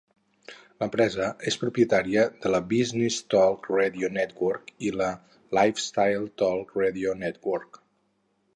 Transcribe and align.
L'empresa 0.83 1.27
és 1.51 1.57
propietària 1.63 2.23
de 2.45 2.51
la 2.53 2.61
Business 2.71 3.17
Talk 3.35 3.69
Radio 3.73 4.09
Network 4.17 4.73
i 4.89 4.93
la 5.03 5.11
Lifestyle 5.59 6.35
Talk 6.45 6.75
Radio 6.83 7.17
Network. 7.23 7.83